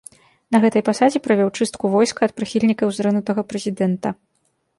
На 0.53 0.61
гэтай 0.63 0.83
пасадзе 0.87 1.21
правёў 1.27 1.49
чыстку 1.57 1.85
войска 1.97 2.19
ад 2.27 2.33
прыхільнікаў 2.41 2.87
зрынутага 3.01 3.41
прэзідэнта. 3.53 4.09